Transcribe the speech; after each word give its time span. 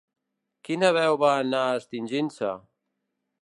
Quina 0.69 0.89
veu 0.97 1.17
va 1.25 1.33
anar 1.43 1.61
extingint-se? 1.81 2.51